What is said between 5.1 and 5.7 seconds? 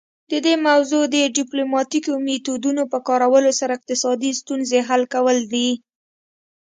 کول دي